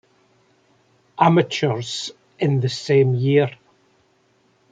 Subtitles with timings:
[1.19, 2.09] Amateurs
[2.39, 3.55] in the same year.